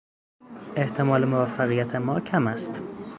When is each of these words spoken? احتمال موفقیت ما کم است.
احتمال 0.75 1.25
موفقیت 1.27 1.95
ما 1.95 2.19
کم 2.19 2.47
است. 2.47 2.71